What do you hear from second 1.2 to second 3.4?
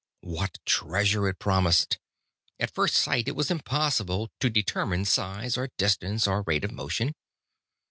it promised! At first sight, it